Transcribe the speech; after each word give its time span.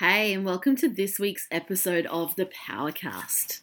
Hey, 0.00 0.32
and 0.32 0.44
welcome 0.44 0.76
to 0.76 0.88
this 0.88 1.18
week's 1.18 1.48
episode 1.50 2.06
of 2.06 2.36
the 2.36 2.46
Powercast. 2.46 3.62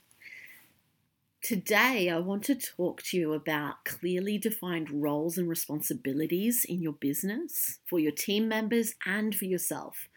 Today, 1.41 2.09
I 2.09 2.19
want 2.19 2.43
to 2.43 2.55
talk 2.55 3.01
to 3.03 3.17
you 3.17 3.31
about 3.31 3.85
clearly 3.85 4.37
defined 4.37 5.01
roles 5.01 5.37
and 5.37 5.47
responsibilities 5.47 6.65
in 6.65 6.81
your 6.81 6.91
business, 6.91 7.79
for 7.85 7.99
your 7.99 8.11
team 8.11 8.49
members, 8.49 8.95
and 9.05 9.33
for 9.33 9.45
yourself, 9.45 10.09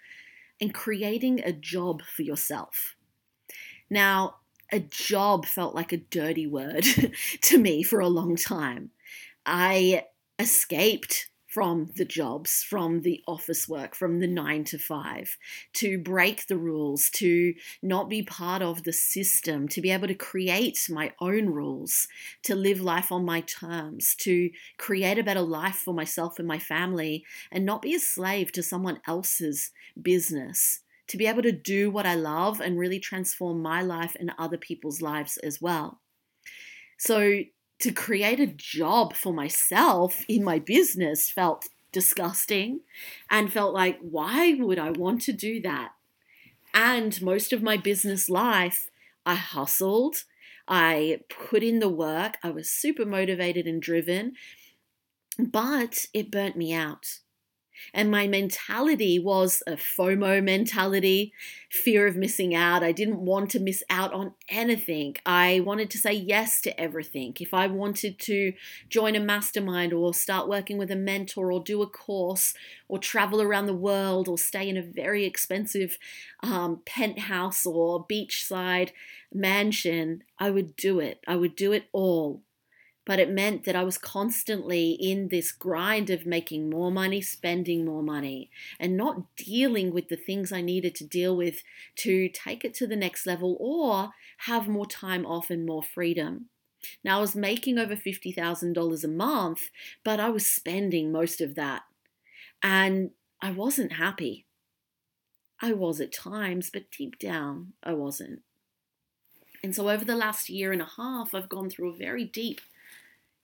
and 0.61 0.75
creating 0.75 1.41
a 1.45 1.53
job 1.53 2.03
for 2.03 2.23
yourself. 2.23 2.97
Now, 3.89 4.39
a 4.73 4.81
job 4.81 5.47
felt 5.47 5.77
like 5.77 5.93
a 5.93 5.99
dirty 5.99 6.49
word 6.49 6.85
to 7.43 7.59
me 7.59 7.85
for 7.85 8.01
a 8.01 8.09
long 8.09 8.35
time. 8.35 8.91
I 9.47 10.07
escaped 10.41 11.31
from 11.49 11.91
the 11.97 12.05
jobs, 12.05 12.63
from 12.63 13.01
the 13.03 13.23
office 13.27 13.69
work, 13.69 13.95
from 13.95 14.21
the 14.21 14.27
nine 14.27 14.65
to 14.65 14.79
five, 14.79 15.37
to 15.73 15.99
break 15.99 16.47
the 16.47 16.59
rules, 16.59 17.09
to 17.11 17.55
not 17.83 18.09
be 18.09 18.23
part 18.23 18.63
of 18.63 18.83
the 18.85 18.93
system, 18.93 19.67
to 19.69 19.81
be 19.81 19.91
able 19.91 20.07
to 20.09 20.15
create 20.15 20.87
my 20.91 21.13
own 21.21 21.47
rules, 21.47 22.07
to 22.43 22.55
live 22.55 22.81
life 22.81 23.11
on 23.11 23.25
my 23.25 23.41
terms, 23.41 24.15
to 24.17 24.51
create 24.77 25.19
a 25.19 25.25
better 25.25 25.41
life 25.41 25.77
for 25.77 25.95
myself 25.95 26.39
and 26.39 26.47
my 26.47 26.59
family, 26.59 27.25
and 27.51 27.65
not 27.65 27.83
be 27.83 27.95
a 27.95 28.01
slave 28.01 28.53
to 28.53 28.63
someone 28.63 29.01
else's 29.07 29.71
business. 30.01 30.81
To 31.09 31.17
be 31.17 31.27
able 31.27 31.43
to 31.43 31.53
do 31.53 31.91
what 31.91 32.05
I 32.05 32.15
love 32.15 32.61
and 32.61 32.79
really 32.79 33.01
transform 33.01 33.63
my 33.63 33.81
life 33.81 34.15
and 34.21 34.33
other 34.39 34.59
people's 34.59 35.01
lives 35.01 35.39
as 35.39 35.59
well. 35.61 36.03
So, 36.99 37.41
to 37.81 37.93
create 37.93 38.41
a 38.41 38.47
job 38.47 39.15
for 39.15 39.33
myself 39.33 40.25
in 40.29 40.43
my 40.43 40.59
business 40.59 41.31
felt 41.31 41.69
disgusting 41.93 42.81
and 43.31 43.53
felt 43.53 43.73
like, 43.73 43.99
why 44.01 44.55
would 44.59 44.79
I 44.79 44.91
want 44.91 45.23
to 45.23 45.33
do 45.33 45.61
that? 45.63 45.93
And 46.75 47.21
most 47.23 47.53
of 47.53 47.63
my 47.63 47.77
business 47.77 48.29
life, 48.29 48.91
I 49.25 49.35
hustled, 49.37 50.25
I 50.67 51.21
put 51.29 51.63
in 51.63 51.79
the 51.79 51.89
work, 51.89 52.37
I 52.43 52.51
was 52.51 52.71
super 52.71 53.07
motivated 53.07 53.67
and 53.67 53.81
driven, 53.81 54.35
but 55.39 56.07
it 56.13 56.31
burnt 56.31 56.57
me 56.57 56.75
out. 56.75 57.21
And 57.93 58.11
my 58.11 58.27
mentality 58.27 59.19
was 59.19 59.63
a 59.67 59.73
FOMO 59.73 60.43
mentality, 60.43 61.33
fear 61.71 62.07
of 62.07 62.17
missing 62.17 62.55
out. 62.55 62.83
I 62.83 62.93
didn't 62.93 63.21
want 63.21 63.51
to 63.51 63.61
miss 63.61 63.83
out 63.91 64.13
on 64.13 64.35
anything. 64.49 65.17
I 65.25 65.61
wanted 65.61 65.91
to 65.91 65.99
say 65.99 66.13
yes 66.13 66.61
to 66.63 66.81
everything. 66.81 67.37
If 67.41 67.55
I 67.55 67.67
wanted 67.67 68.19
to 68.21 68.53
join 68.89 69.17
a 69.17 69.21
mastermind 69.21 69.93
or 69.93 70.15
start 70.15 70.49
working 70.49 70.79
with 70.79 70.91
a 70.91 70.97
mentor 70.97 71.53
or 71.53 71.63
do 71.63 71.83
a 71.83 71.87
course 71.87 72.55
or 72.89 72.99
travel 72.99 73.43
around 73.43 73.67
the 73.67 73.75
world 73.75 74.29
or 74.29 74.39
stay 74.39 74.69
in 74.69 74.77
a 74.77 74.83
very 74.83 75.25
expensive 75.25 75.99
um, 76.43 76.81
penthouse 76.85 77.67
or 77.67 78.07
beachside 78.07 78.91
mansion, 79.33 80.23
I 80.39 80.51
would 80.51 80.77
do 80.77 81.01
it. 81.01 81.21
I 81.27 81.37
would 81.37 81.55
do 81.57 81.73
it 81.73 81.85
all 81.93 82.43
but 83.09 83.19
it 83.19 83.31
meant 83.31 83.65
that 83.65 83.75
I 83.75 83.85
was 83.85 83.97
constantly 83.97 84.91
in 84.91 85.29
this 85.29 85.51
grind 85.51 86.11
of 86.11 86.27
making 86.27 86.69
more 86.69 86.91
money, 86.93 87.23
spending 87.23 87.87
more 87.87 88.03
money, 88.03 88.51
and 88.79 88.99
not 88.99 89.35
dealing 89.35 89.95
with 89.95 90.11
the 90.11 90.17
things 90.17 90.53
I 90.53 90.61
needed 90.61 90.95
to 90.97 91.07
deal 91.07 91.35
with 91.35 91.63
to 91.97 92.29
take 92.29 92.67
it 92.67 92.75
to 92.75 92.87
the 92.87 92.97
next 92.97 93.27
level 93.27 93.57
or 93.61 94.11
have 94.41 94.69
more 94.69 94.85
time 94.85 95.25
off 95.25 95.49
and 95.49 95.65
more 95.65 95.83
freedom. 95.83 96.51
Now, 97.03 97.17
I 97.17 97.21
was 97.23 97.35
making 97.35 97.79
over 97.79 97.97
$50,000 97.97 99.05
a 99.05 99.09
month, 99.09 99.71
but 100.05 100.21
I 100.21 100.29
was 100.29 100.45
spending 100.45 101.11
most 101.11 101.41
of 101.41 101.55
that. 101.55 101.85
And 102.63 103.13
I 103.41 103.53
wasn't 103.53 103.93
happy. 103.95 104.45
I 105.63 105.73
was 105.73 105.99
at 106.03 106.13
times, 106.13 106.69
but 106.71 106.91
deep 106.91 107.19
down, 107.19 107.73
I 107.83 107.95
wasn't. 107.95 108.43
And 109.63 109.75
so, 109.75 109.89
over 109.89 110.05
the 110.05 110.15
last 110.15 110.51
year 110.51 110.73
and 110.73 110.83
a 110.83 110.91
half, 110.99 111.35
I've 111.35 111.49
gone 111.49 111.71
through 111.71 111.95
a 111.95 111.97
very 111.97 112.25
deep 112.25 112.61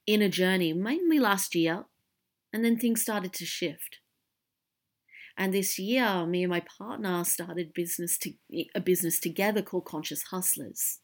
in 0.07 0.21
a 0.21 0.29
journey, 0.29 0.73
mainly 0.73 1.19
last 1.19 1.55
year, 1.55 1.85
and 2.53 2.63
then 2.63 2.77
things 2.77 3.01
started 3.01 3.33
to 3.33 3.45
shift. 3.45 3.99
And 5.37 5.53
this 5.53 5.77
year, 5.77 6.25
me 6.25 6.43
and 6.43 6.51
my 6.51 6.61
partner 6.61 7.23
started 7.25 7.73
business 7.73 8.17
to, 8.19 8.33
a 8.73 8.79
business 8.79 9.19
together 9.19 9.61
called 9.61 9.85
Conscious 9.85 10.23
Hustlers. 10.23 10.99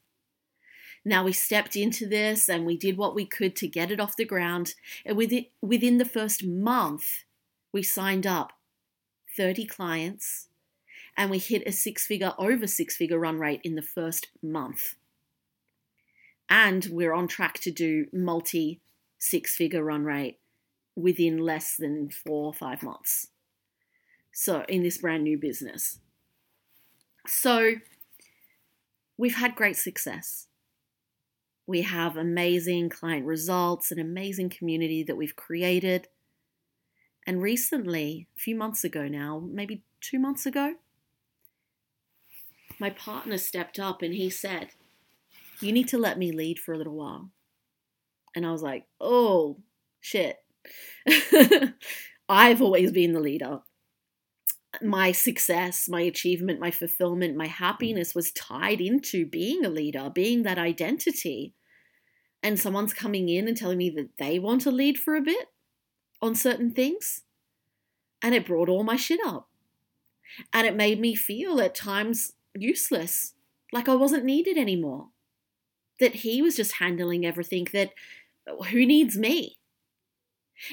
Now 1.03 1.23
we 1.23 1.33
stepped 1.33 1.75
into 1.75 2.07
this 2.07 2.47
and 2.47 2.65
we 2.65 2.77
did 2.77 2.97
what 2.97 3.15
we 3.15 3.25
could 3.25 3.55
to 3.57 3.67
get 3.67 3.91
it 3.91 3.99
off 3.99 4.15
the 4.15 4.23
ground. 4.23 4.75
And 5.05 5.17
within, 5.17 5.47
within 5.61 5.97
the 5.97 6.05
first 6.05 6.45
month, 6.45 7.23
we 7.73 7.83
signed 7.83 8.27
up 8.27 8.53
30 9.35 9.65
clients 9.65 10.47
and 11.17 11.29
we 11.29 11.39
hit 11.39 11.67
a 11.67 11.71
six 11.71 12.05
figure, 12.05 12.33
over 12.37 12.67
six 12.67 12.95
figure 12.95 13.19
run 13.19 13.39
rate 13.39 13.61
in 13.63 13.75
the 13.75 13.81
first 13.81 14.29
month. 14.41 14.95
And 16.49 16.87
we're 16.91 17.13
on 17.13 17.27
track 17.27 17.59
to 17.61 17.71
do 17.71 18.05
multi 18.13 18.79
six 19.21 19.55
figure 19.55 19.83
run 19.83 20.03
rate 20.03 20.39
within 20.95 21.37
less 21.37 21.75
than 21.77 22.09
four 22.09 22.47
or 22.47 22.53
five 22.53 22.81
months. 22.83 23.27
So, 24.33 24.65
in 24.67 24.83
this 24.83 24.97
brand 24.97 25.23
new 25.23 25.37
business. 25.37 25.99
So, 27.27 27.73
we've 29.17 29.35
had 29.35 29.55
great 29.55 29.77
success. 29.77 30.47
We 31.67 31.83
have 31.83 32.17
amazing 32.17 32.89
client 32.89 33.25
results, 33.25 33.91
an 33.91 33.99
amazing 33.99 34.49
community 34.49 35.03
that 35.03 35.15
we've 35.15 35.35
created. 35.35 36.07
And 37.27 37.41
recently, 37.41 38.27
a 38.35 38.39
few 38.39 38.55
months 38.55 38.83
ago 38.83 39.07
now, 39.07 39.47
maybe 39.51 39.83
two 40.01 40.17
months 40.17 40.45
ago, 40.45 40.75
my 42.79 42.89
partner 42.89 43.37
stepped 43.37 43.77
up 43.77 44.01
and 44.01 44.15
he 44.15 44.31
said, 44.31 44.69
You 45.59 45.71
need 45.71 45.87
to 45.89 45.99
let 45.99 46.17
me 46.17 46.31
lead 46.31 46.57
for 46.57 46.73
a 46.73 46.77
little 46.77 46.95
while. 46.95 47.29
And 48.35 48.45
I 48.45 48.51
was 48.51 48.61
like, 48.61 48.85
oh, 48.99 49.57
shit. 49.99 50.37
I've 52.29 52.61
always 52.61 52.91
been 52.91 53.13
the 53.13 53.19
leader. 53.19 53.59
My 54.81 55.11
success, 55.11 55.89
my 55.89 56.01
achievement, 56.01 56.61
my 56.61 56.71
fulfillment, 56.71 57.35
my 57.35 57.47
happiness 57.47 58.15
was 58.15 58.31
tied 58.31 58.79
into 58.79 59.25
being 59.25 59.65
a 59.65 59.69
leader, 59.69 60.09
being 60.09 60.43
that 60.43 60.57
identity. 60.57 61.53
And 62.41 62.57
someone's 62.57 62.93
coming 62.93 63.27
in 63.27 63.47
and 63.47 63.57
telling 63.57 63.77
me 63.77 63.89
that 63.91 64.17
they 64.17 64.39
want 64.39 64.61
to 64.61 64.71
lead 64.71 64.97
for 64.97 65.15
a 65.15 65.21
bit 65.21 65.47
on 66.21 66.35
certain 66.35 66.71
things. 66.71 67.21
And 68.21 68.33
it 68.33 68.45
brought 68.45 68.69
all 68.69 68.83
my 68.83 68.95
shit 68.95 69.19
up. 69.25 69.49
And 70.53 70.65
it 70.65 70.75
made 70.75 70.99
me 70.99 71.15
feel 71.15 71.59
at 71.59 71.75
times 71.75 72.33
useless, 72.55 73.33
like 73.73 73.89
I 73.89 73.95
wasn't 73.95 74.25
needed 74.25 74.57
anymore. 74.57 75.09
That 75.99 76.15
he 76.15 76.41
was 76.41 76.55
just 76.55 76.73
handling 76.73 77.25
everything, 77.25 77.67
that 77.73 77.91
who 78.71 78.85
needs 78.85 79.17
me? 79.17 79.57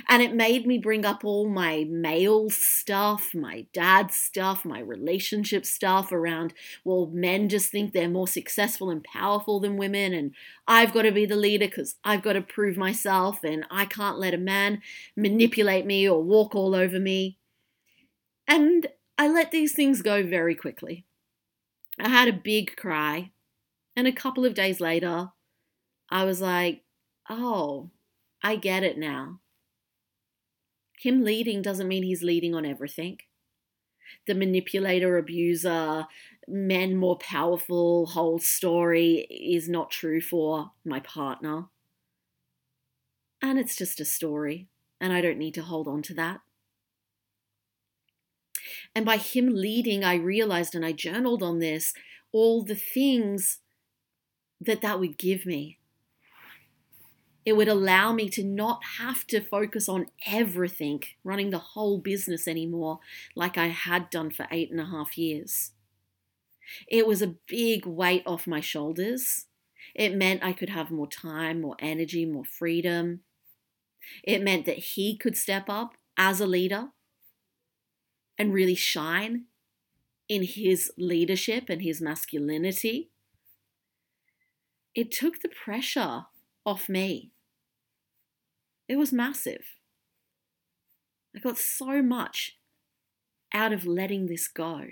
And 0.06 0.22
it 0.22 0.34
made 0.34 0.66
me 0.66 0.76
bring 0.76 1.06
up 1.06 1.24
all 1.24 1.48
my 1.48 1.86
male 1.88 2.50
stuff, 2.50 3.34
my 3.34 3.66
dad 3.72 4.10
stuff, 4.10 4.64
my 4.64 4.80
relationship 4.80 5.64
stuff 5.64 6.12
around, 6.12 6.52
well, 6.84 7.10
men 7.12 7.48
just 7.48 7.70
think 7.70 7.92
they're 7.92 8.08
more 8.08 8.28
successful 8.28 8.90
and 8.90 9.02
powerful 9.02 9.60
than 9.60 9.78
women, 9.78 10.12
and 10.12 10.34
I've 10.66 10.92
got 10.92 11.02
to 11.02 11.12
be 11.12 11.24
the 11.24 11.36
leader 11.36 11.66
because 11.66 11.96
I've 12.04 12.22
got 12.22 12.34
to 12.34 12.42
prove 12.42 12.76
myself, 12.76 13.42
and 13.42 13.64
I 13.70 13.86
can't 13.86 14.18
let 14.18 14.34
a 14.34 14.38
man 14.38 14.82
manipulate 15.16 15.86
me 15.86 16.06
or 16.08 16.22
walk 16.22 16.54
all 16.54 16.74
over 16.74 17.00
me. 17.00 17.38
And 18.46 18.88
I 19.16 19.28
let 19.28 19.50
these 19.50 19.72
things 19.72 20.02
go 20.02 20.22
very 20.22 20.54
quickly. 20.54 21.06
I 21.98 22.08
had 22.08 22.28
a 22.28 22.32
big 22.32 22.76
cry, 22.76 23.30
and 23.96 24.06
a 24.06 24.12
couple 24.12 24.44
of 24.44 24.54
days 24.54 24.80
later, 24.80 25.30
I 26.10 26.24
was 26.24 26.40
like, 26.42 26.82
oh, 27.28 27.90
I 28.42 28.56
get 28.56 28.82
it 28.82 28.98
now. 28.98 29.40
Him 31.00 31.22
leading 31.22 31.62
doesn't 31.62 31.88
mean 31.88 32.02
he's 32.02 32.22
leading 32.22 32.54
on 32.54 32.66
everything. 32.66 33.18
The 34.26 34.34
manipulator, 34.34 35.16
abuser, 35.16 36.06
men 36.46 36.96
more 36.96 37.18
powerful 37.18 38.06
whole 38.06 38.38
story 38.38 39.26
is 39.30 39.68
not 39.68 39.90
true 39.90 40.20
for 40.20 40.72
my 40.84 41.00
partner. 41.00 41.66
And 43.40 43.58
it's 43.58 43.76
just 43.76 44.00
a 44.00 44.04
story, 44.04 44.66
and 45.00 45.12
I 45.12 45.20
don't 45.20 45.38
need 45.38 45.54
to 45.54 45.62
hold 45.62 45.86
on 45.86 46.02
to 46.02 46.14
that. 46.14 46.40
And 48.94 49.04
by 49.04 49.18
him 49.18 49.54
leading, 49.54 50.02
I 50.02 50.16
realized 50.16 50.74
and 50.74 50.84
I 50.84 50.92
journaled 50.92 51.42
on 51.42 51.60
this 51.60 51.94
all 52.32 52.64
the 52.64 52.74
things 52.74 53.60
that 54.60 54.80
that 54.80 54.98
would 54.98 55.16
give 55.18 55.46
me 55.46 55.77
it 57.48 57.56
would 57.56 57.68
allow 57.68 58.12
me 58.12 58.28
to 58.28 58.44
not 58.44 58.80
have 58.98 59.26
to 59.28 59.40
focus 59.40 59.88
on 59.88 60.06
everything, 60.26 61.02
running 61.24 61.48
the 61.48 61.58
whole 61.58 61.98
business 61.98 62.46
anymore, 62.46 63.00
like 63.34 63.56
I 63.56 63.68
had 63.68 64.10
done 64.10 64.30
for 64.30 64.46
eight 64.50 64.70
and 64.70 64.78
a 64.78 64.84
half 64.84 65.16
years. 65.16 65.72
It 66.86 67.06
was 67.06 67.22
a 67.22 67.36
big 67.46 67.86
weight 67.86 68.22
off 68.26 68.46
my 68.46 68.60
shoulders. 68.60 69.46
It 69.94 70.14
meant 70.14 70.44
I 70.44 70.52
could 70.52 70.68
have 70.68 70.90
more 70.90 71.08
time, 71.08 71.62
more 71.62 71.76
energy, 71.78 72.26
more 72.26 72.44
freedom. 72.44 73.20
It 74.22 74.42
meant 74.42 74.66
that 74.66 74.78
he 74.78 75.16
could 75.16 75.34
step 75.34 75.70
up 75.70 75.94
as 76.18 76.42
a 76.42 76.46
leader 76.46 76.88
and 78.36 78.52
really 78.52 78.74
shine 78.74 79.46
in 80.28 80.42
his 80.42 80.92
leadership 80.98 81.70
and 81.70 81.80
his 81.80 82.02
masculinity, 82.02 83.08
it 84.94 85.10
took 85.10 85.40
the 85.40 85.48
pressure 85.48 86.26
off 86.66 86.90
me. 86.90 87.32
It 88.88 88.96
was 88.96 89.12
massive. 89.12 89.66
I 91.36 91.40
got 91.40 91.58
so 91.58 92.02
much 92.02 92.56
out 93.52 93.72
of 93.72 93.86
letting 93.86 94.26
this 94.26 94.48
go. 94.48 94.86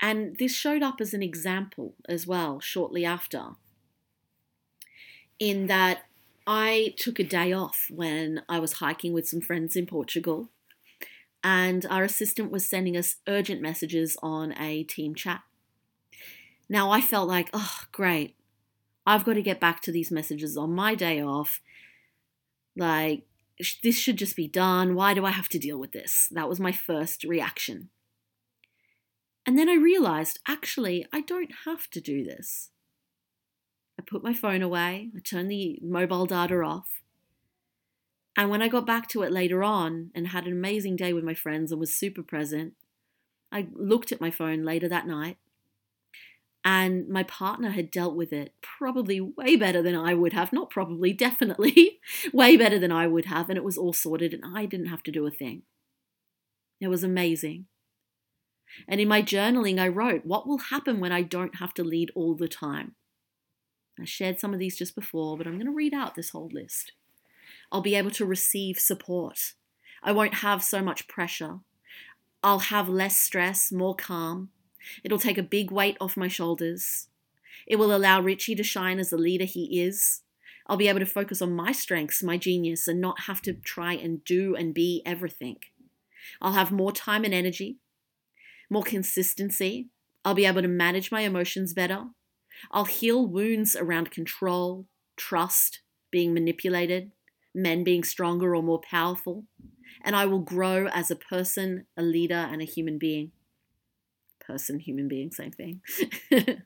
And 0.00 0.36
this 0.38 0.54
showed 0.54 0.82
up 0.82 1.00
as 1.00 1.14
an 1.14 1.22
example 1.22 1.94
as 2.08 2.26
well 2.26 2.60
shortly 2.60 3.04
after, 3.04 3.52
in 5.38 5.66
that 5.68 6.02
I 6.46 6.94
took 6.98 7.18
a 7.18 7.24
day 7.24 7.52
off 7.52 7.86
when 7.90 8.42
I 8.48 8.58
was 8.58 8.74
hiking 8.74 9.14
with 9.14 9.26
some 9.26 9.40
friends 9.40 9.76
in 9.76 9.86
Portugal, 9.86 10.50
and 11.42 11.86
our 11.86 12.02
assistant 12.02 12.50
was 12.50 12.68
sending 12.68 12.96
us 12.96 13.16
urgent 13.26 13.62
messages 13.62 14.16
on 14.22 14.52
a 14.60 14.82
team 14.82 15.14
chat. 15.14 15.40
Now 16.68 16.90
I 16.90 17.00
felt 17.00 17.28
like, 17.28 17.48
oh, 17.54 17.80
great, 17.90 18.36
I've 19.06 19.24
got 19.24 19.34
to 19.34 19.42
get 19.42 19.60
back 19.60 19.80
to 19.82 19.92
these 19.92 20.10
messages 20.10 20.56
on 20.56 20.74
my 20.74 20.94
day 20.94 21.22
off. 21.22 21.60
Like, 22.76 23.26
this 23.82 23.98
should 23.98 24.16
just 24.16 24.36
be 24.36 24.48
done. 24.48 24.94
Why 24.94 25.14
do 25.14 25.24
I 25.24 25.30
have 25.30 25.48
to 25.50 25.58
deal 25.58 25.78
with 25.78 25.92
this? 25.92 26.28
That 26.32 26.48
was 26.48 26.58
my 26.58 26.72
first 26.72 27.24
reaction. 27.24 27.90
And 29.46 29.58
then 29.58 29.68
I 29.68 29.74
realized 29.74 30.40
actually, 30.48 31.06
I 31.12 31.20
don't 31.20 31.52
have 31.66 31.88
to 31.90 32.00
do 32.00 32.24
this. 32.24 32.70
I 33.98 34.02
put 34.02 34.24
my 34.24 34.32
phone 34.32 34.62
away, 34.62 35.10
I 35.14 35.20
turned 35.20 35.50
the 35.50 35.78
mobile 35.82 36.26
data 36.26 36.60
off. 36.62 37.02
And 38.36 38.50
when 38.50 38.62
I 38.62 38.68
got 38.68 38.86
back 38.86 39.08
to 39.10 39.22
it 39.22 39.30
later 39.30 39.62
on 39.62 40.10
and 40.14 40.28
had 40.28 40.46
an 40.46 40.52
amazing 40.52 40.96
day 40.96 41.12
with 41.12 41.22
my 41.22 41.34
friends 41.34 41.70
and 41.70 41.78
was 41.78 41.94
super 41.94 42.22
present, 42.22 42.72
I 43.52 43.68
looked 43.72 44.10
at 44.10 44.20
my 44.20 44.32
phone 44.32 44.64
later 44.64 44.88
that 44.88 45.06
night 45.06 45.36
and 46.64 47.08
my 47.08 47.22
partner 47.22 47.70
had 47.70 47.90
dealt 47.90 48.16
with 48.16 48.32
it 48.32 48.54
probably 48.62 49.20
way 49.20 49.54
better 49.54 49.82
than 49.82 49.94
I 49.94 50.14
would 50.14 50.32
have. 50.32 50.52
Not 50.52 50.70
probably, 50.70 51.12
definitely 51.12 52.00
way 52.32 52.56
better 52.56 52.78
than 52.78 52.90
I 52.90 53.06
would 53.06 53.26
have. 53.26 53.50
And 53.50 53.58
it 53.58 53.64
was 53.64 53.76
all 53.76 53.92
sorted, 53.92 54.32
and 54.32 54.42
I 54.56 54.64
didn't 54.64 54.86
have 54.86 55.02
to 55.04 55.12
do 55.12 55.26
a 55.26 55.30
thing. 55.30 55.62
It 56.80 56.88
was 56.88 57.04
amazing. 57.04 57.66
And 58.88 59.00
in 59.00 59.08
my 59.08 59.22
journaling, 59.22 59.78
I 59.78 59.88
wrote, 59.88 60.24
What 60.24 60.48
will 60.48 60.58
happen 60.58 61.00
when 61.00 61.12
I 61.12 61.22
don't 61.22 61.56
have 61.56 61.74
to 61.74 61.84
lead 61.84 62.10
all 62.14 62.34
the 62.34 62.48
time? 62.48 62.94
I 64.00 64.06
shared 64.06 64.40
some 64.40 64.52
of 64.52 64.58
these 64.58 64.76
just 64.76 64.94
before, 64.94 65.36
but 65.36 65.46
I'm 65.46 65.54
going 65.54 65.66
to 65.66 65.72
read 65.72 65.94
out 65.94 66.14
this 66.14 66.30
whole 66.30 66.50
list. 66.52 66.92
I'll 67.70 67.82
be 67.82 67.94
able 67.94 68.10
to 68.12 68.24
receive 68.24 68.78
support. 68.78 69.54
I 70.02 70.12
won't 70.12 70.34
have 70.36 70.64
so 70.64 70.82
much 70.82 71.06
pressure. 71.08 71.60
I'll 72.42 72.58
have 72.58 72.88
less 72.88 73.18
stress, 73.18 73.70
more 73.70 73.94
calm. 73.94 74.50
It'll 75.02 75.18
take 75.18 75.38
a 75.38 75.42
big 75.42 75.70
weight 75.70 75.96
off 76.00 76.16
my 76.16 76.28
shoulders. 76.28 77.08
It 77.66 77.76
will 77.76 77.94
allow 77.94 78.20
Richie 78.20 78.54
to 78.56 78.62
shine 78.62 78.98
as 78.98 79.10
the 79.10 79.16
leader 79.16 79.44
he 79.44 79.80
is. 79.80 80.22
I'll 80.66 80.76
be 80.76 80.88
able 80.88 81.00
to 81.00 81.06
focus 81.06 81.42
on 81.42 81.54
my 81.54 81.72
strengths, 81.72 82.22
my 82.22 82.36
genius, 82.36 82.88
and 82.88 83.00
not 83.00 83.22
have 83.22 83.42
to 83.42 83.52
try 83.52 83.94
and 83.94 84.24
do 84.24 84.54
and 84.54 84.72
be 84.72 85.02
everything. 85.04 85.58
I'll 86.40 86.52
have 86.52 86.72
more 86.72 86.92
time 86.92 87.24
and 87.24 87.34
energy, 87.34 87.78
more 88.70 88.82
consistency. 88.82 89.88
I'll 90.24 90.34
be 90.34 90.46
able 90.46 90.62
to 90.62 90.68
manage 90.68 91.12
my 91.12 91.20
emotions 91.20 91.74
better. 91.74 92.04
I'll 92.70 92.86
heal 92.86 93.26
wounds 93.26 93.76
around 93.76 94.10
control, 94.10 94.86
trust, 95.16 95.80
being 96.10 96.32
manipulated, 96.32 97.10
men 97.54 97.84
being 97.84 98.04
stronger 98.04 98.56
or 98.56 98.62
more 98.62 98.80
powerful. 98.80 99.44
And 100.02 100.16
I 100.16 100.24
will 100.26 100.40
grow 100.40 100.86
as 100.88 101.10
a 101.10 101.16
person, 101.16 101.86
a 101.96 102.02
leader, 102.02 102.34
and 102.50 102.62
a 102.62 102.66
human 102.66 102.98
being 102.98 103.32
person, 104.46 104.78
human 104.78 105.08
being, 105.08 105.30
same 105.30 105.52
thing. 105.52 105.80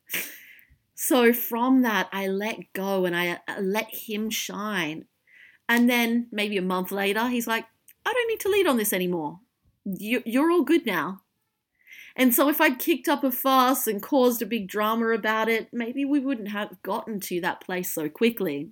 so 0.95 1.33
from 1.33 1.83
that, 1.83 2.09
I 2.13 2.29
let 2.29 2.73
go 2.73 3.05
and 3.05 3.17
I 3.17 3.41
uh, 3.49 3.61
let 3.61 3.89
him 3.91 4.31
shine. 4.31 5.07
And 5.69 5.89
then 5.89 6.29
maybe 6.33 6.57
a 6.57 6.63
month 6.63 6.91
later, 6.91 7.29
he's 7.29 7.47
like, 7.47 7.67
I 8.07 8.13
don't 8.13 8.29
need 8.29 8.41
to 8.41 8.49
lead 8.49 8.67
on 8.67 8.77
this 8.77 8.93
anymore. 8.93 9.41
You're 9.85 10.51
all 10.51 10.63
good 10.63 10.87
now. 10.87 11.23
And 12.17 12.35
so 12.35 12.49
if 12.49 12.61
I'd 12.61 12.81
kicked 12.81 13.09
up 13.09 13.23
a 13.23 13.31
fuss 13.31 13.87
and 13.87 14.03
caused 14.03 14.43
a 14.43 14.47
big 14.47 14.67
drama 14.69 15.11
about 15.11 15.49
it, 15.49 15.69
maybe 15.73 16.05
we 16.05 16.19
wouldn't 16.19 16.49
have 16.49 16.83
gotten 16.83 17.21
to 17.21 17.41
that 17.43 17.61
place 17.61 17.95
so 17.95 18.09
quickly. 18.09 18.71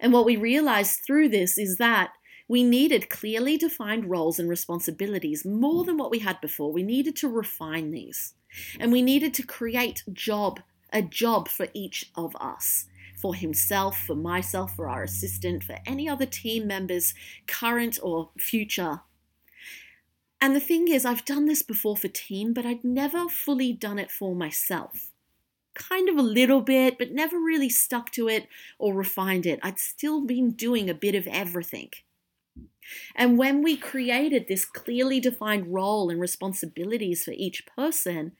And 0.00 0.12
what 0.12 0.26
we 0.26 0.36
realized 0.36 1.00
through 1.06 1.30
this 1.30 1.56
is 1.56 1.78
that 1.78 2.12
we 2.48 2.64
needed 2.64 3.10
clearly 3.10 3.58
defined 3.58 4.06
roles 4.06 4.38
and 4.38 4.48
responsibilities 4.48 5.44
more 5.44 5.84
than 5.84 5.98
what 5.98 6.10
we 6.10 6.20
had 6.20 6.40
before. 6.40 6.72
We 6.72 6.82
needed 6.82 7.14
to 7.16 7.28
refine 7.28 7.90
these. 7.90 8.34
And 8.80 8.90
we 8.90 9.02
needed 9.02 9.34
to 9.34 9.42
create 9.42 10.02
job, 10.12 10.60
a 10.90 11.02
job 11.02 11.48
for 11.48 11.68
each 11.74 12.10
of 12.14 12.34
us. 12.36 12.86
For 13.20 13.34
himself, 13.34 13.98
for 13.98 14.14
myself, 14.14 14.74
for 14.76 14.88
our 14.88 15.02
assistant, 15.02 15.64
for 15.64 15.76
any 15.84 16.08
other 16.08 16.24
team 16.24 16.66
members, 16.66 17.14
current 17.46 17.98
or 18.02 18.30
future. 18.38 19.00
And 20.40 20.54
the 20.54 20.60
thing 20.60 20.88
is, 20.88 21.04
I've 21.04 21.24
done 21.24 21.46
this 21.46 21.62
before 21.62 21.96
for 21.96 22.08
team, 22.08 22.52
but 22.54 22.64
I'd 22.64 22.84
never 22.84 23.28
fully 23.28 23.72
done 23.72 23.98
it 23.98 24.10
for 24.10 24.34
myself 24.34 25.10
kind 25.78 26.08
of 26.08 26.16
a 26.16 26.22
little 26.22 26.60
bit, 26.60 26.98
but 26.98 27.12
never 27.12 27.38
really 27.38 27.68
stuck 27.68 28.10
to 28.10 28.28
it 28.28 28.48
or 28.78 28.92
refined 28.92 29.46
it. 29.46 29.60
I'd 29.62 29.78
still 29.78 30.20
been 30.26 30.50
doing 30.50 30.90
a 30.90 30.94
bit 30.94 31.14
of 31.14 31.26
everything. 31.28 31.90
And 33.14 33.38
when 33.38 33.62
we 33.62 33.76
created 33.76 34.46
this 34.48 34.64
clearly 34.64 35.20
defined 35.20 35.72
role 35.72 36.10
and 36.10 36.20
responsibilities 36.20 37.24
for 37.24 37.32
each 37.32 37.66
person, 37.66 38.32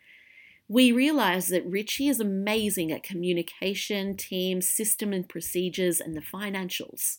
we 0.69 0.93
realized 0.93 1.51
that 1.51 1.67
Richie 1.67 2.09
is 2.09 2.21
amazing 2.21 2.93
at 2.93 3.03
communication, 3.03 4.17
team, 4.17 4.61
system 4.61 5.13
and 5.13 5.29
procedures, 5.29 6.01
and 6.01 6.15
the 6.15 6.21
financials. 6.21 7.19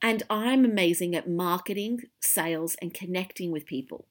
And 0.00 0.22
I'm 0.30 0.64
amazing 0.64 1.14
at 1.14 1.28
marketing, 1.28 2.02
sales, 2.20 2.76
and 2.80 2.94
connecting 2.94 3.50
with 3.50 3.66
people. 3.66 4.06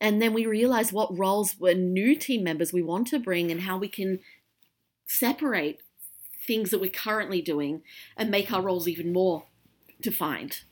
And 0.00 0.22
then 0.22 0.32
we 0.32 0.46
realized 0.46 0.92
what 0.92 1.16
roles 1.16 1.58
were 1.58 1.74
new 1.74 2.14
team 2.14 2.44
members 2.44 2.72
we 2.72 2.82
want 2.82 3.08
to 3.08 3.18
bring 3.18 3.50
and 3.50 3.62
how 3.62 3.78
we 3.78 3.88
can 3.88 4.20
separate 5.06 5.80
things 6.46 6.70
that 6.70 6.80
we're 6.80 6.90
currently 6.90 7.42
doing 7.42 7.82
and 8.16 8.30
make 8.30 8.52
our 8.52 8.62
roles 8.62 8.86
even 8.86 9.12
more 9.12 9.44
defined. 10.00 10.62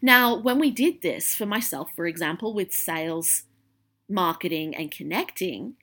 Now, 0.00 0.34
when 0.36 0.58
we 0.58 0.70
did 0.70 1.02
this 1.02 1.34
for 1.34 1.46
myself, 1.46 1.90
for 1.94 2.06
example, 2.06 2.54
with 2.54 2.72
sales, 2.72 3.44
marketing, 4.08 4.74
and 4.74 4.90
connecting, 4.90 5.74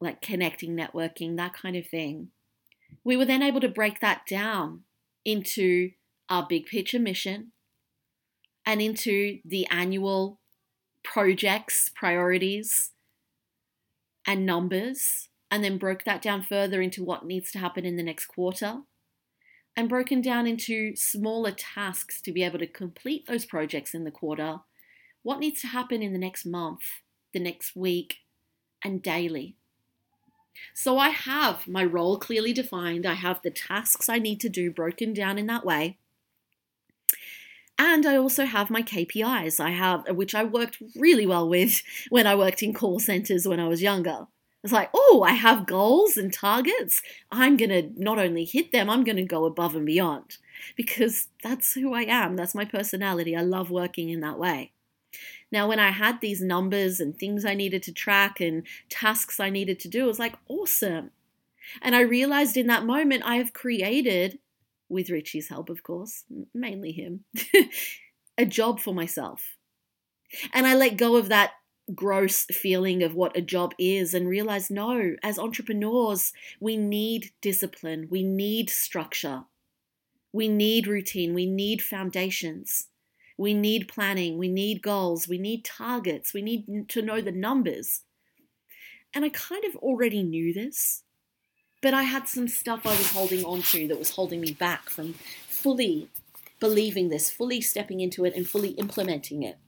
like 0.00 0.20
connecting, 0.20 0.76
networking, 0.76 1.36
that 1.36 1.54
kind 1.54 1.76
of 1.76 1.86
thing, 1.86 2.28
we 3.04 3.16
were 3.16 3.24
then 3.24 3.42
able 3.42 3.60
to 3.60 3.68
break 3.68 4.00
that 4.00 4.26
down 4.28 4.82
into 5.24 5.90
our 6.28 6.46
big 6.48 6.66
picture 6.66 6.98
mission 6.98 7.52
and 8.64 8.82
into 8.82 9.38
the 9.44 9.66
annual 9.68 10.40
projects, 11.04 11.90
priorities, 11.94 12.90
and 14.26 14.44
numbers, 14.44 15.28
and 15.50 15.62
then 15.62 15.78
broke 15.78 16.02
that 16.04 16.20
down 16.20 16.42
further 16.42 16.82
into 16.82 17.04
what 17.04 17.24
needs 17.24 17.52
to 17.52 17.60
happen 17.60 17.84
in 17.84 17.96
the 17.96 18.02
next 18.02 18.26
quarter 18.26 18.82
and 19.76 19.88
broken 19.88 20.20
down 20.20 20.46
into 20.46 20.96
smaller 20.96 21.52
tasks 21.52 22.20
to 22.22 22.32
be 22.32 22.42
able 22.42 22.58
to 22.58 22.66
complete 22.66 23.26
those 23.26 23.44
projects 23.44 23.94
in 23.94 24.04
the 24.04 24.10
quarter. 24.10 24.60
What 25.22 25.38
needs 25.38 25.60
to 25.60 25.66
happen 25.66 26.02
in 26.02 26.12
the 26.12 26.18
next 26.18 26.46
month, 26.46 26.80
the 27.34 27.40
next 27.40 27.76
week, 27.76 28.18
and 28.82 29.02
daily. 29.02 29.56
So 30.74 30.98
I 30.98 31.10
have 31.10 31.68
my 31.68 31.84
role 31.84 32.18
clearly 32.18 32.52
defined. 32.52 33.04
I 33.04 33.14
have 33.14 33.42
the 33.42 33.50
tasks 33.50 34.08
I 34.08 34.18
need 34.18 34.40
to 34.40 34.48
do 34.48 34.70
broken 34.70 35.12
down 35.12 35.38
in 35.38 35.46
that 35.46 35.66
way. 35.66 35.98
And 37.78 38.06
I 38.06 38.16
also 38.16 38.46
have 38.46 38.70
my 38.70 38.82
KPIs. 38.82 39.60
I 39.60 39.70
have 39.70 40.08
which 40.16 40.34
I 40.34 40.44
worked 40.44 40.78
really 40.96 41.26
well 41.26 41.46
with 41.46 41.82
when 42.08 42.26
I 42.26 42.34
worked 42.34 42.62
in 42.62 42.72
call 42.72 42.98
centers 42.98 43.46
when 43.46 43.60
I 43.60 43.68
was 43.68 43.82
younger. 43.82 44.28
It's 44.66 44.72
like, 44.72 44.90
oh, 44.92 45.24
I 45.24 45.30
have 45.30 45.64
goals 45.64 46.16
and 46.16 46.32
targets. 46.32 47.00
I'm 47.30 47.56
going 47.56 47.70
to 47.70 47.88
not 47.94 48.18
only 48.18 48.44
hit 48.44 48.72
them, 48.72 48.90
I'm 48.90 49.04
going 49.04 49.14
to 49.14 49.22
go 49.22 49.44
above 49.44 49.76
and 49.76 49.86
beyond 49.86 50.38
because 50.74 51.28
that's 51.40 51.74
who 51.74 51.94
I 51.94 52.02
am. 52.02 52.34
That's 52.34 52.52
my 52.52 52.64
personality. 52.64 53.36
I 53.36 53.42
love 53.42 53.70
working 53.70 54.10
in 54.10 54.18
that 54.22 54.40
way. 54.40 54.72
Now, 55.52 55.68
when 55.68 55.78
I 55.78 55.90
had 55.90 56.20
these 56.20 56.42
numbers 56.42 56.98
and 56.98 57.16
things 57.16 57.44
I 57.44 57.54
needed 57.54 57.80
to 57.84 57.92
track 57.92 58.40
and 58.40 58.66
tasks 58.90 59.38
I 59.38 59.50
needed 59.50 59.78
to 59.78 59.88
do, 59.88 60.02
it 60.02 60.08
was 60.08 60.18
like, 60.18 60.34
awesome. 60.48 61.12
And 61.80 61.94
I 61.94 62.00
realized 62.00 62.56
in 62.56 62.66
that 62.66 62.84
moment 62.84 63.22
I 63.24 63.36
have 63.36 63.52
created, 63.52 64.40
with 64.88 65.10
Richie's 65.10 65.48
help, 65.48 65.70
of 65.70 65.84
course, 65.84 66.24
mainly 66.52 66.90
him, 66.90 67.22
a 68.36 68.44
job 68.44 68.80
for 68.80 68.92
myself. 68.92 69.54
And 70.52 70.66
I 70.66 70.74
let 70.74 70.96
go 70.96 71.14
of 71.14 71.28
that 71.28 71.52
gross 71.94 72.44
feeling 72.44 73.02
of 73.02 73.14
what 73.14 73.36
a 73.36 73.42
job 73.42 73.72
is 73.78 74.14
and 74.14 74.28
realize 74.28 74.70
no, 74.70 75.14
as 75.22 75.38
entrepreneurs, 75.38 76.32
we 76.60 76.76
need 76.76 77.30
discipline, 77.40 78.08
we 78.10 78.22
need 78.22 78.68
structure, 78.70 79.44
we 80.32 80.48
need 80.48 80.86
routine, 80.86 81.34
we 81.34 81.46
need 81.46 81.82
foundations. 81.82 82.88
We 83.38 83.52
need 83.52 83.88
planning, 83.88 84.38
we 84.38 84.48
need 84.48 84.80
goals, 84.80 85.28
we 85.28 85.36
need 85.36 85.64
targets, 85.64 86.32
we 86.32 86.40
need 86.40 86.88
to 86.88 87.02
know 87.02 87.20
the 87.20 87.32
numbers. 87.32 88.00
And 89.14 89.24
I 89.24 89.28
kind 89.28 89.64
of 89.64 89.76
already 89.76 90.22
knew 90.22 90.54
this, 90.54 91.02
but 91.82 91.92
I 91.92 92.04
had 92.04 92.28
some 92.28 92.48
stuff 92.48 92.86
I 92.86 92.96
was 92.96 93.12
holding 93.12 93.44
on 93.44 93.62
to 93.62 93.88
that 93.88 93.98
was 93.98 94.12
holding 94.12 94.40
me 94.40 94.52
back 94.52 94.88
from 94.88 95.14
fully 95.48 96.08
believing 96.60 97.10
this, 97.10 97.30
fully 97.30 97.60
stepping 97.60 98.00
into 98.00 98.24
it, 98.24 98.34
and 98.34 98.48
fully 98.48 98.70
implementing 98.70 99.42
it. 99.42 99.58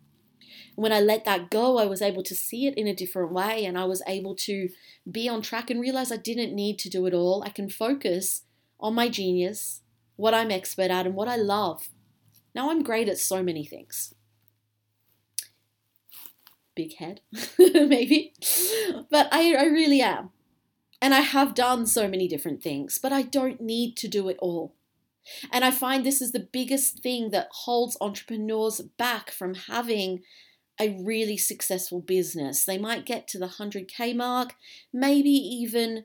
When 0.75 0.93
I 0.93 1.01
let 1.01 1.25
that 1.25 1.51
go, 1.51 1.79
I 1.79 1.87
was 1.87 2.03
able 2.03 2.23
to 2.25 2.35
see 2.35 2.67
it 2.67 2.75
in 2.77 2.87
a 2.87 2.95
different 2.95 3.33
way 3.33 3.65
and 3.65 3.79
I 3.79 3.85
was 3.85 4.03
able 4.07 4.35
to 4.37 4.69
be 5.11 5.29
on 5.29 5.43
track 5.43 5.71
and 5.71 5.81
realize 5.81 6.13
I 6.13 6.17
didn't 6.17 6.55
need 6.55 6.79
to 6.81 6.91
do 6.91 7.07
it 7.07 7.15
all. 7.15 7.43
I 7.45 7.51
can 7.51 7.69
focus 7.69 8.43
on 8.81 8.95
my 8.95 9.09
genius, 9.09 9.83
what 10.17 10.35
I'm 10.35 10.51
expert 10.51 10.91
at, 10.91 11.07
and 11.07 11.15
what 11.15 11.29
I 11.29 11.37
love. 11.37 11.89
Now 12.55 12.71
I'm 12.71 12.83
great 12.83 13.09
at 13.09 13.19
so 13.19 13.43
many 13.43 13.65
things. 13.65 14.15
Big 16.75 16.97
head, 16.97 17.21
maybe. 17.59 18.35
But 19.11 19.29
I, 19.33 19.55
I 19.55 19.65
really 19.65 20.01
am. 20.01 20.31
And 21.01 21.15
I 21.15 21.21
have 21.21 21.55
done 21.55 21.87
so 21.87 22.09
many 22.09 22.27
different 22.27 22.63
things, 22.63 22.99
but 22.99 23.13
I 23.13 23.23
don't 23.23 23.61
need 23.61 23.97
to 23.99 24.09
do 24.09 24.29
it 24.29 24.37
all. 24.41 24.75
And 25.53 25.65
I 25.65 25.71
find 25.71 26.05
this 26.05 26.21
is 26.23 26.33
the 26.33 26.49
biggest 26.53 27.01
thing 27.01 27.31
that 27.31 27.49
holds 27.51 27.97
entrepreneurs 28.01 28.81
back 28.81 29.31
from 29.31 29.55
having 29.55 30.23
a 30.81 30.97
really 31.03 31.37
successful 31.37 32.01
business. 32.01 32.65
They 32.65 32.79
might 32.79 33.07
get 33.07 33.27
to 33.29 33.39
the 33.39 33.49
100K 33.49 34.15
mark, 34.15 34.55
maybe 34.93 35.31
even 35.31 36.05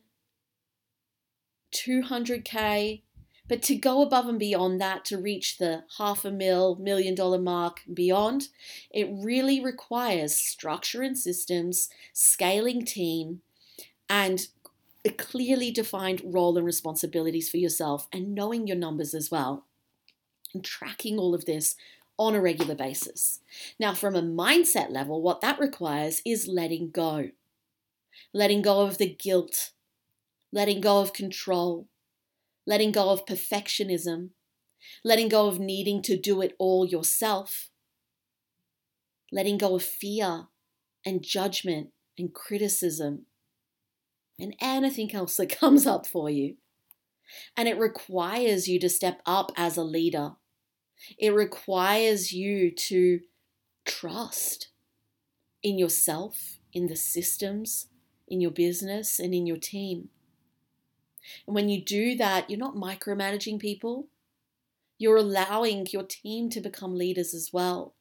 200K, 1.74 3.02
but 3.48 3.62
to 3.64 3.76
go 3.76 4.02
above 4.02 4.28
and 4.28 4.40
beyond 4.40 4.80
that, 4.82 5.04
to 5.06 5.18
reach 5.18 5.58
the 5.58 5.84
half 5.98 6.24
a 6.24 6.32
mil, 6.32 6.78
million 6.78 7.14
dollar 7.14 7.40
mark 7.40 7.82
beyond, 7.94 8.48
it 8.90 9.10
really 9.12 9.64
requires 9.64 10.36
structure 10.36 11.02
and 11.02 11.18
systems, 11.18 11.90
scaling 12.14 12.86
team, 12.86 13.42
and 14.10 14.48
a 15.06 15.10
clearly 15.10 15.72
defined 15.72 16.22
role 16.24 16.58
and 16.58 16.66
responsibilities 16.66 17.50
for 17.50 17.58
yourself, 17.58 18.08
and 18.14 18.34
knowing 18.34 18.68
your 18.68 18.78
numbers 18.78 19.14
as 19.14 19.30
well, 19.30 19.66
and 20.54 20.64
tracking 20.64 21.18
all 21.18 21.36
of 21.36 21.46
this 21.46 21.76
on 22.18 22.36
a 22.36 22.42
regular 22.42 22.76
basis. 22.76 23.40
Now, 23.80 23.94
from 23.94 24.16
a 24.16 24.22
mindset 24.22 24.92
level, 24.92 25.22
what 25.22 25.42
that 25.42 25.60
requires 25.60 26.22
is 26.26 26.48
letting 26.48 26.92
go. 26.92 27.30
Letting 28.34 28.62
go 28.62 28.82
of 28.82 28.98
the 28.98 29.10
guilt, 29.10 29.72
letting 30.52 30.80
go 30.80 31.02
of 31.02 31.14
control, 31.14 31.88
letting 32.66 32.92
go 32.92 33.10
of 33.10 33.26
perfectionism, 33.26 34.30
letting 35.04 35.30
go 35.30 35.48
of 35.48 35.60
needing 35.60 36.02
to 36.04 36.18
do 36.18 36.42
it 36.42 36.56
all 36.60 36.86
yourself, 36.86 37.70
letting 39.32 39.58
go 39.58 39.76
of 39.76 39.84
fear 39.84 40.48
and 41.06 41.24
judgment 41.24 41.90
and 42.18 42.34
criticism 42.34 43.26
and 44.40 44.56
anything 44.60 45.14
else 45.14 45.38
that 45.38 45.58
comes 45.60 45.86
up 45.88 46.06
for 46.06 46.30
you. 46.30 46.56
And 47.56 47.68
it 47.68 47.78
requires 47.78 48.68
you 48.68 48.80
to 48.80 48.90
step 48.90 49.22
up 49.26 49.52
as 49.56 49.78
a 49.78 49.84
leader. 49.84 50.34
It 51.18 51.34
requires 51.34 52.32
you 52.32 52.72
to 52.72 53.22
trust 53.86 54.70
in 55.62 55.78
yourself, 55.78 56.60
in 56.74 56.88
the 56.88 56.96
systems, 56.96 57.88
in 58.28 58.42
your 58.42 58.52
business, 58.52 59.20
and 59.20 59.34
in 59.34 59.46
your 59.48 59.58
team. 59.58 60.10
And 61.48 61.56
when 61.56 61.70
you 61.70 61.84
do 61.84 62.16
that, 62.18 62.50
you're 62.50 62.60
not 62.60 62.76
micromanaging 62.76 63.60
people. 63.60 64.08
You're 64.98 65.18
allowing 65.18 65.88
your 65.92 66.04
team 66.04 66.50
to 66.52 66.62
become 66.62 66.96
leaders 66.96 67.34
as 67.34 67.52
well 67.52 67.96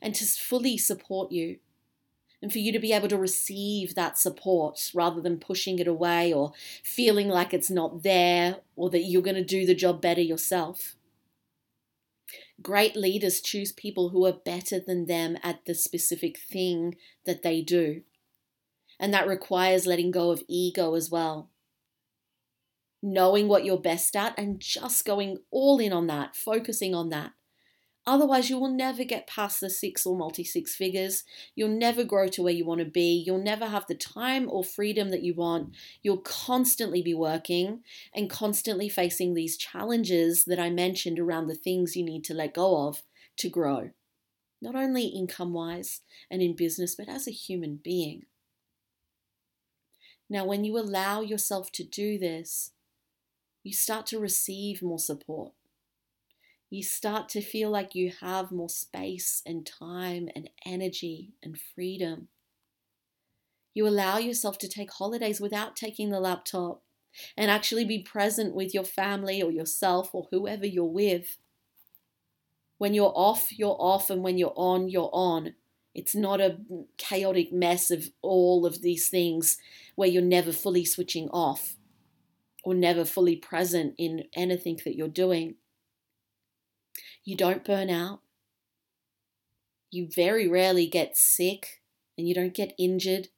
and 0.00 0.14
to 0.14 0.24
fully 0.24 0.76
support 0.76 1.32
you. 1.32 1.58
And 2.44 2.52
for 2.52 2.58
you 2.58 2.72
to 2.72 2.78
be 2.78 2.92
able 2.92 3.08
to 3.08 3.16
receive 3.16 3.94
that 3.94 4.18
support 4.18 4.90
rather 4.92 5.22
than 5.22 5.38
pushing 5.38 5.78
it 5.78 5.88
away 5.88 6.30
or 6.30 6.52
feeling 6.82 7.30
like 7.30 7.54
it's 7.54 7.70
not 7.70 8.02
there 8.02 8.56
or 8.76 8.90
that 8.90 9.04
you're 9.04 9.22
going 9.22 9.34
to 9.36 9.42
do 9.42 9.64
the 9.64 9.74
job 9.74 10.02
better 10.02 10.20
yourself. 10.20 10.94
Great 12.60 12.96
leaders 12.96 13.40
choose 13.40 13.72
people 13.72 14.10
who 14.10 14.26
are 14.26 14.34
better 14.44 14.78
than 14.78 15.06
them 15.06 15.38
at 15.42 15.64
the 15.64 15.74
specific 15.74 16.38
thing 16.38 16.96
that 17.24 17.42
they 17.42 17.62
do. 17.62 18.02
And 19.00 19.14
that 19.14 19.26
requires 19.26 19.86
letting 19.86 20.10
go 20.10 20.30
of 20.30 20.42
ego 20.46 20.96
as 20.96 21.10
well 21.10 21.48
knowing 23.02 23.48
what 23.48 23.64
you're 23.64 23.78
best 23.78 24.14
at 24.16 24.38
and 24.38 24.60
just 24.60 25.06
going 25.06 25.38
all 25.50 25.78
in 25.78 25.94
on 25.94 26.08
that, 26.08 26.36
focusing 26.36 26.94
on 26.94 27.08
that. 27.08 27.32
Otherwise, 28.06 28.50
you 28.50 28.58
will 28.58 28.70
never 28.70 29.02
get 29.02 29.26
past 29.26 29.60
the 29.60 29.70
six 29.70 30.04
or 30.04 30.16
multi 30.16 30.44
six 30.44 30.74
figures. 30.74 31.24
You'll 31.54 31.70
never 31.70 32.04
grow 32.04 32.28
to 32.28 32.42
where 32.42 32.52
you 32.52 32.64
want 32.64 32.80
to 32.80 32.84
be. 32.84 33.22
You'll 33.26 33.42
never 33.42 33.66
have 33.66 33.86
the 33.86 33.94
time 33.94 34.46
or 34.50 34.62
freedom 34.62 35.10
that 35.10 35.22
you 35.22 35.32
want. 35.32 35.74
You'll 36.02 36.18
constantly 36.18 37.00
be 37.00 37.14
working 37.14 37.82
and 38.14 38.28
constantly 38.28 38.90
facing 38.90 39.32
these 39.32 39.56
challenges 39.56 40.44
that 40.44 40.58
I 40.58 40.68
mentioned 40.68 41.18
around 41.18 41.46
the 41.46 41.54
things 41.54 41.96
you 41.96 42.04
need 42.04 42.24
to 42.24 42.34
let 42.34 42.54
go 42.54 42.88
of 42.88 43.02
to 43.38 43.48
grow, 43.48 43.90
not 44.60 44.74
only 44.74 45.06
income 45.06 45.54
wise 45.54 46.02
and 46.30 46.42
in 46.42 46.54
business, 46.54 46.94
but 46.94 47.08
as 47.08 47.26
a 47.26 47.32
human 47.32 47.80
being. 47.82 48.26
Now, 50.28 50.44
when 50.44 50.64
you 50.64 50.78
allow 50.78 51.22
yourself 51.22 51.72
to 51.72 51.84
do 51.84 52.18
this, 52.18 52.72
you 53.62 53.72
start 53.72 54.06
to 54.06 54.18
receive 54.18 54.82
more 54.82 54.98
support. 54.98 55.52
You 56.74 56.82
start 56.82 57.28
to 57.28 57.40
feel 57.40 57.70
like 57.70 57.94
you 57.94 58.10
have 58.20 58.50
more 58.50 58.68
space 58.68 59.42
and 59.46 59.64
time 59.64 60.28
and 60.34 60.50
energy 60.66 61.34
and 61.40 61.56
freedom. 61.56 62.26
You 63.74 63.86
allow 63.86 64.18
yourself 64.18 64.58
to 64.58 64.68
take 64.68 64.90
holidays 64.90 65.40
without 65.40 65.76
taking 65.76 66.10
the 66.10 66.18
laptop 66.18 66.82
and 67.36 67.48
actually 67.48 67.84
be 67.84 68.02
present 68.02 68.56
with 68.56 68.74
your 68.74 68.82
family 68.82 69.40
or 69.40 69.52
yourself 69.52 70.12
or 70.12 70.26
whoever 70.32 70.66
you're 70.66 70.84
with. 70.84 71.38
When 72.78 72.92
you're 72.92 73.12
off, 73.14 73.56
you're 73.56 73.76
off, 73.78 74.10
and 74.10 74.24
when 74.24 74.36
you're 74.36 74.52
on, 74.56 74.88
you're 74.88 75.10
on. 75.12 75.54
It's 75.94 76.16
not 76.16 76.40
a 76.40 76.58
chaotic 76.98 77.52
mess 77.52 77.92
of 77.92 78.10
all 78.20 78.66
of 78.66 78.82
these 78.82 79.08
things 79.08 79.58
where 79.94 80.08
you're 80.08 80.22
never 80.22 80.50
fully 80.50 80.84
switching 80.84 81.28
off 81.28 81.76
or 82.64 82.74
never 82.74 83.04
fully 83.04 83.36
present 83.36 83.94
in 83.96 84.24
anything 84.34 84.80
that 84.84 84.96
you're 84.96 85.06
doing. 85.06 85.54
You 87.24 87.36
don't 87.36 87.64
burn 87.64 87.88
out. 87.88 88.20
You 89.90 90.08
very 90.14 90.46
rarely 90.46 90.86
get 90.86 91.16
sick 91.16 91.82
and 92.18 92.28
you 92.28 92.34
don't 92.34 92.54
get 92.54 92.74
injured. 92.78 93.28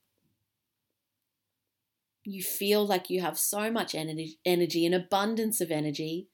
You 2.25 2.43
feel 2.43 2.85
like 2.85 3.09
you 3.09 3.21
have 3.21 3.39
so 3.39 3.71
much 3.71 3.95
energy, 3.95 4.39
an 4.45 4.95
abundance 4.95 5.61
of 5.61 5.71
energy. 5.71 6.29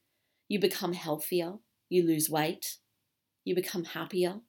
You 0.49 0.59
become 0.59 0.95
healthier. 0.95 1.55
You 1.91 2.07
lose 2.07 2.31
weight. 2.31 2.79
You 3.45 3.55
become 3.55 3.85
happier. 3.85 4.41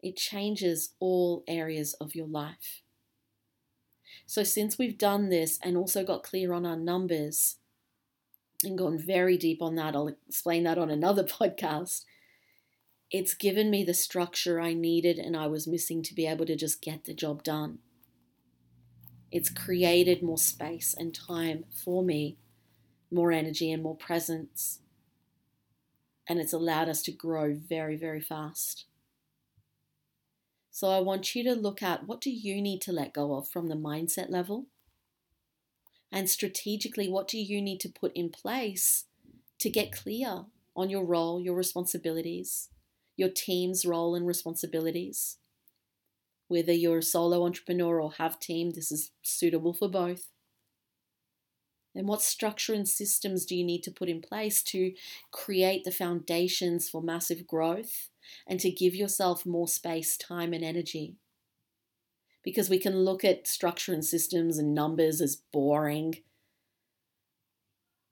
It 0.00 0.16
changes 0.16 0.94
all 1.00 1.42
areas 1.48 1.94
of 1.94 2.14
your 2.14 2.28
life. 2.28 2.82
So, 4.26 4.44
since 4.44 4.78
we've 4.78 4.98
done 4.98 5.28
this 5.28 5.58
and 5.62 5.76
also 5.76 6.04
got 6.04 6.22
clear 6.22 6.52
on 6.52 6.64
our 6.64 6.76
numbers 6.76 7.56
and 8.64 8.78
gone 8.78 8.98
very 8.98 9.36
deep 9.36 9.62
on 9.62 9.76
that, 9.76 9.94
I'll 9.94 10.08
explain 10.08 10.64
that 10.64 10.78
on 10.78 10.90
another 10.90 11.24
podcast. 11.40 12.04
It's 13.10 13.34
given 13.34 13.70
me 13.70 13.84
the 13.84 13.94
structure 13.94 14.60
I 14.60 14.74
needed 14.74 15.18
and 15.18 15.36
I 15.36 15.46
was 15.46 15.66
missing 15.66 16.02
to 16.02 16.14
be 16.14 16.26
able 16.26 16.46
to 16.46 16.56
just 16.56 16.82
get 16.82 17.04
the 17.04 17.14
job 17.14 17.42
done. 17.42 17.78
It's 19.30 19.50
created 19.50 20.22
more 20.22 20.38
space 20.38 20.94
and 20.98 21.14
time 21.14 21.64
for 21.72 22.02
me, 22.02 22.38
more 23.10 23.32
energy 23.32 23.70
and 23.70 23.82
more 23.82 23.96
presence. 23.96 24.80
And 26.26 26.38
it's 26.38 26.52
allowed 26.52 26.88
us 26.88 27.02
to 27.02 27.12
grow 27.12 27.54
very, 27.54 27.96
very 27.96 28.20
fast. 28.20 28.84
So 30.70 30.90
I 30.90 31.00
want 31.00 31.34
you 31.34 31.42
to 31.44 31.54
look 31.54 31.82
at 31.82 32.06
what 32.06 32.20
do 32.20 32.30
you 32.30 32.60
need 32.60 32.80
to 32.82 32.92
let 32.92 33.14
go 33.14 33.34
of 33.34 33.48
from 33.48 33.68
the 33.68 33.74
mindset 33.74 34.30
level? 34.30 34.66
And 36.10 36.28
strategically, 36.28 37.08
what 37.08 37.28
do 37.28 37.38
you 37.38 37.60
need 37.60 37.80
to 37.80 37.88
put 37.88 38.12
in 38.14 38.30
place 38.30 39.04
to 39.58 39.70
get 39.70 39.92
clear 39.92 40.44
on 40.74 40.90
your 40.90 41.04
role, 41.04 41.40
your 41.40 41.54
responsibilities, 41.54 42.70
your 43.16 43.28
team's 43.28 43.84
role 43.84 44.14
and 44.14 44.26
responsibilities? 44.26 45.38
Whether 46.48 46.72
you're 46.72 46.98
a 46.98 47.02
solo 47.02 47.44
entrepreneur 47.44 48.00
or 48.00 48.12
have 48.12 48.40
team, 48.40 48.70
this 48.70 48.90
is 48.90 49.10
suitable 49.22 49.74
for 49.74 49.88
both. 49.88 50.28
And 51.94 52.06
what 52.06 52.22
structure 52.22 52.74
and 52.74 52.88
systems 52.88 53.44
do 53.44 53.56
you 53.56 53.64
need 53.64 53.82
to 53.82 53.90
put 53.90 54.08
in 54.08 54.20
place 54.20 54.62
to 54.64 54.92
create 55.32 55.84
the 55.84 55.90
foundations 55.90 56.88
for 56.88 57.02
massive 57.02 57.46
growth 57.46 58.08
and 58.46 58.60
to 58.60 58.70
give 58.70 58.94
yourself 58.94 59.44
more 59.44 59.68
space, 59.68 60.16
time, 60.16 60.52
and 60.52 60.64
energy. 60.64 61.16
Because 62.42 62.70
we 62.70 62.78
can 62.78 63.00
look 63.00 63.24
at 63.24 63.46
structure 63.46 63.92
and 63.92 64.04
systems 64.04 64.58
and 64.58 64.74
numbers 64.74 65.20
as 65.20 65.36
boring 65.52 66.14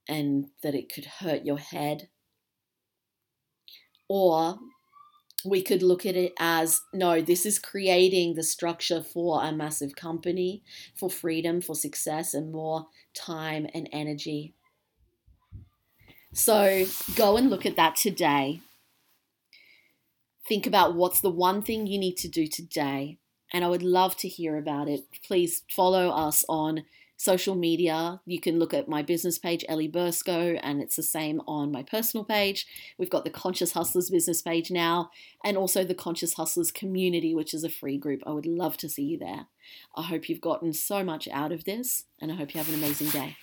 and 0.09 0.47
that 0.63 0.75
it 0.75 0.93
could 0.93 1.07
hurt 1.07 1.45
your 1.45 1.59
head. 1.59 2.09
Or 4.09 4.59
we 5.45 5.63
could 5.63 5.83
look 5.83 6.05
at 6.05 6.17
it 6.17 6.33
as 6.39 6.81
no, 6.93 7.21
this 7.21 7.47
is 7.47 7.59
creating 7.59 8.35
the 8.35 8.43
structure 8.43 9.03
for 9.03 9.43
a 9.43 9.53
massive 9.53 9.95
company, 9.97 10.63
for 10.95 11.11
freedom, 11.11 11.61
for 11.61 11.75
success, 11.75 12.35
and 12.35 12.53
more 12.53 12.87
time 13.15 13.67
and 13.75 13.89
energy. 13.93 14.55
So 16.33 16.87
go 17.17 17.37
and 17.37 17.49
look 17.49 17.65
at 17.65 17.77
that 17.77 17.97
today. 17.97 18.61
Think 20.49 20.67
about 20.67 20.95
what's 20.95 21.21
the 21.21 21.31
one 21.31 21.63
thing 21.63 21.87
you 21.87 21.99
need 21.99 22.17
to 22.19 22.29
do 22.29 22.47
today. 22.47 23.19
And 23.57 23.65
I 23.65 23.69
would 23.69 23.83
love 23.83 24.19
to 24.19 24.29
hear 24.29 24.59
about 24.59 24.87
it. 24.87 25.07
Please 25.27 25.63
follow 25.71 26.11
us 26.11 26.45
on 26.47 26.85
social 27.17 27.55
media. 27.55 28.21
You 28.27 28.39
can 28.39 28.59
look 28.59 28.75
at 28.75 28.87
my 28.87 29.01
business 29.01 29.39
page, 29.39 29.65
Ellie 29.67 29.89
Bursco, 29.89 30.61
and 30.63 30.83
it's 30.83 30.97
the 30.97 31.03
same 31.03 31.41
on 31.47 31.73
my 31.73 31.83
personal 31.83 32.23
page. 32.23 32.67
We've 32.99 33.09
got 33.09 33.25
the 33.25 33.31
Conscious 33.31 33.73
Hustlers 33.73 34.11
business 34.11 34.43
page 34.43 34.71
now, 34.71 35.09
and 35.43 35.57
also 35.57 35.85
the 35.85 35.95
Conscious 35.95 36.35
Hustlers 36.35 36.71
community, 36.71 37.35
which 37.35 37.55
is 37.55 37.65
a 37.65 37.71
free 37.71 37.97
group. 37.97 38.23
I 38.27 38.33
would 38.33 38.45
love 38.45 38.77
to 38.77 38.91
see 38.91 39.05
you 39.05 39.19
there. 39.19 39.47
I 39.97 40.03
hope 40.03 40.29
you've 40.29 40.43
gotten 40.43 40.75
so 40.75 41.03
much 41.03 41.27
out 41.29 41.51
of 41.51 41.65
this, 41.65 42.05
and 42.21 42.31
I 42.31 42.35
hope 42.35 42.53
you 42.53 42.59
have 42.59 42.69
an 42.69 42.75
amazing 42.75 43.09
day. 43.09 43.39